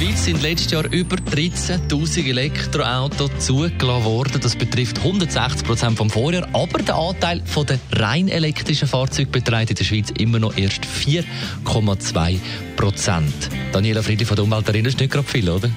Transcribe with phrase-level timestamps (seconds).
[0.00, 4.40] Schweiz sind letztes Jahr über 13.000 Elektroautos zugelassen worden.
[4.40, 6.48] Das betrifft 160 Prozent vom Vorjahr.
[6.54, 12.38] Aber der Anteil der rein elektrischen Fahrzeuge beträgt in der Schweiz immer noch erst 4,2
[12.76, 13.50] Prozent.
[13.72, 15.68] Daniela Friedli von der Umweltarena ist nicht gerade viel, oder?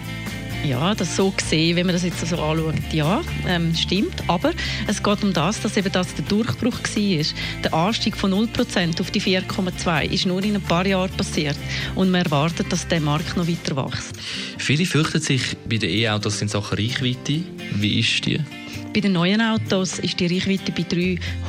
[0.63, 4.23] Ja, das so gesehen, wenn man das jetzt so anschaut, ja, ähm, stimmt.
[4.27, 4.51] Aber
[4.87, 7.25] es geht um das, dass eben das der Durchbruch war.
[7.63, 11.57] Der Anstieg von 0% auf die 4,2% ist nur in ein paar Jahren passiert.
[11.95, 14.13] Und man erwartet, dass der Markt noch weiter wächst.
[14.57, 17.43] Viele fürchten sich bei den E-Autos in Sachen Reichweite.
[17.75, 18.39] Wie ist die?
[18.93, 20.83] Bei den neuen Autos ist die Reichweite bei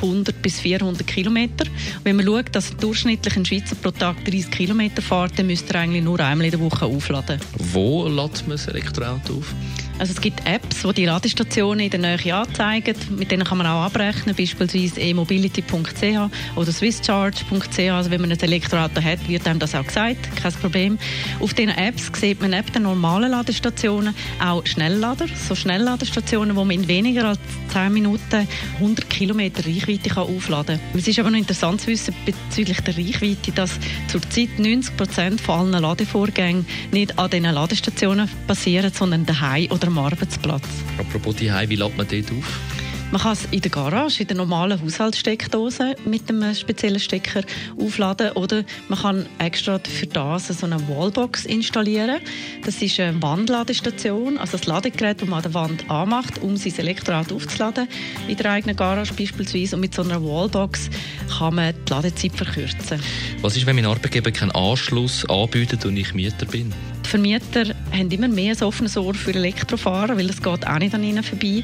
[0.01, 1.65] 300 bis 400 Kilometer.
[2.03, 5.81] Wenn man schaut, dass durchschnittlich ein Schweizer pro Tag 30 Kilometer fährt, dann müsste er
[5.81, 7.39] eigentlich nur einmal in der Woche aufladen.
[7.71, 9.53] Wo lädt man das Elektroauto auf?
[9.97, 12.95] Also es gibt Apps, die die Ladestationen in der Nähe anzeigen.
[13.17, 17.79] Mit denen kann man auch abrechnen, beispielsweise e-mobility.ch oder swisscharge.ch.
[17.79, 20.97] Also wenn man ein Elektroauto hat, wird einem das auch gesagt, kein Problem.
[21.39, 26.75] Auf diesen Apps sieht man neben den normalen Ladestationen auch Schnelllader, so Schnellladestationen, wo man
[26.75, 27.39] in weniger als
[27.71, 30.99] 10 Minuten 100 Kilometer Reichweite kann aufladen kann.
[30.99, 33.71] Es ist aber noch interessant zu wissen bezüglich der Reichweite, dass
[34.09, 39.97] zurzeit 90 Prozent von allen Ladevorgängen nicht an diesen Ladestationen passieren, sondern daheim oder am
[39.97, 40.67] Arbeitsplatz.
[40.97, 42.75] Apropos die wie lädt man dort auf?
[43.11, 47.43] Man kann es in der Garage, in der normalen Haushaltssteckdose mit einem speziellen Stecker
[47.79, 52.19] aufladen oder man kann extra für das so eine Wallbox installieren.
[52.65, 56.73] Das ist eine Wandladestation, also das Ladegerät, das man an der Wand anmacht, um sein
[56.77, 57.87] Elektroauto aufzuladen,
[58.27, 59.75] in der eigenen Garage beispielsweise.
[59.75, 60.89] Und mit so einer Wallbox
[61.37, 62.99] kann man die Ladezeit verkürzen.
[63.41, 66.73] Was ist, wenn mein Arbeitgeber keinen Anschluss anbietet und ich Mieter bin?
[67.05, 70.93] Die Vermieter haben immer mehr ein offenes Ohr für Elektrofahrer, weil das geht auch nicht
[70.95, 71.63] an ihnen vorbei.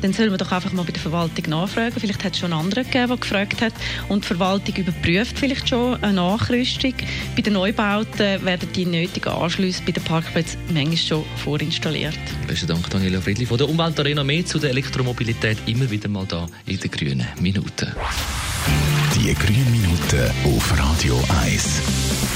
[0.00, 1.96] Dann soll man doch einfach mal bei der Verwaltung nachfragen.
[1.98, 3.72] Vielleicht hat es schon andere gegeben, der gefragt hat.
[4.08, 6.94] Und die Verwaltung überprüft vielleicht schon eine Nachrüstung.
[7.34, 12.18] Bei den Neubauten werden die nötigen Anschlüsse bei den Parkplätzen manchmal schon vorinstalliert.
[12.46, 14.22] Besten Dank, Daniela Friedli von der Umweltarena.
[14.22, 17.92] Mehr zu der Elektromobilität immer wieder mal da in den grünen Minuten.
[19.16, 22.35] Die grünen Minuten auf Radio 1.